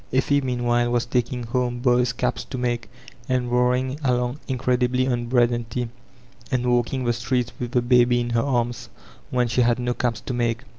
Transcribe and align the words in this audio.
Effie, 0.11 0.41
meanwhile, 0.41 0.89
was 0.91 1.05
taking 1.05 1.43
home 1.43 1.77
boys' 1.77 2.11
caps 2.11 2.43
to 2.45 2.57
make, 2.57 2.89
and 3.29 3.51
worrying 3.51 3.99
along 4.03 4.39
incredibly 4.47 5.05
oo 5.05 5.25
bread 5.25 5.51
and 5.51 5.69
tea, 5.69 5.89
and 6.49 6.65
walking 6.65 7.03
the 7.05 7.13
streets 7.13 7.51
with 7.59 7.69
the 7.73 7.83
baby 7.83 8.19
in 8.19 8.31
her 8.31 8.41
arms 8.41 8.89
wRcn 9.31 9.49
she 9.51 9.61
had 9.61 9.77
no 9.77 9.93
caps 9.93 10.19
to 10.21 10.33
make. 10.33 10.63